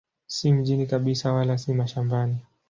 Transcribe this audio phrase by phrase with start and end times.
[0.27, 2.37] Si mjini kabisa wala si mashambani.